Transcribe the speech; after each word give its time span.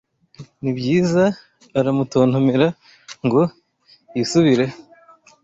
Nibyiza 0.61 1.23
aramutontomera 1.79 2.67
ngo 3.25 3.41
yisubirehp 4.15 4.75